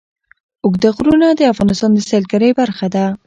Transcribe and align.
اوږده 0.63 0.89
غرونه 0.95 1.27
د 1.33 1.41
افغانستان 1.53 1.89
د 1.93 1.99
سیلګرۍ 2.09 2.51
برخه 2.61 2.87
ده. 2.93 3.05